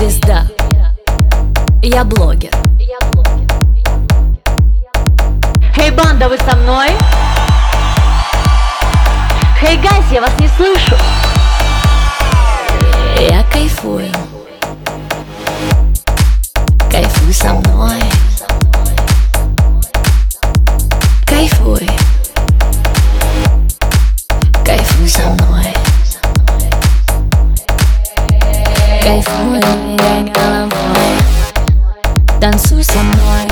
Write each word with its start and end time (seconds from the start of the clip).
звезда. 0.00 0.46
Я 1.82 2.04
блогер. 2.04 2.50
Хей, 5.74 5.90
банда, 5.90 6.28
вы 6.28 6.38
со 6.38 6.56
мной? 6.56 6.88
Хей, 9.60 9.76
гайс, 9.76 10.04
я 10.10 10.22
вас 10.22 10.32
не 10.38 10.48
слышу. 10.48 10.96
Я 13.18 13.42
кайфую 13.52 14.10
Танцуй 32.40 32.82
со 32.82 32.98
мной 33.02 33.49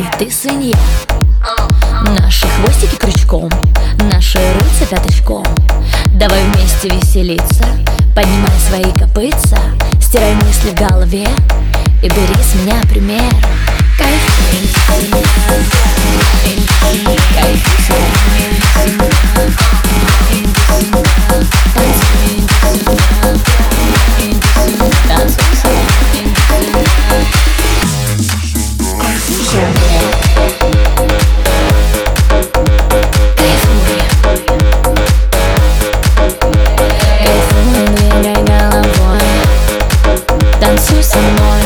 И 0.00 0.04
ты 0.18 0.30
свинья 0.30 0.78
Наши 2.18 2.46
хвостики 2.46 2.96
крючком 2.96 3.50
Наши 4.10 4.38
рыльца 4.38 4.86
пяточком. 4.88 5.44
Давай 6.14 6.42
вместе 6.44 6.88
веселиться 6.88 7.64
Поднимай 8.14 8.58
свои 8.66 8.90
копытца 8.98 9.58
Стирай 10.00 10.34
мысли 10.36 10.70
в 10.70 10.74
голове 10.74 11.28
И 12.02 12.08
бери 12.08 12.42
с 12.42 12.54
меня 12.54 12.80
пример. 12.88 13.30
Кайфуй 13.98 14.40
to 40.86 41.02
someone 41.02 41.59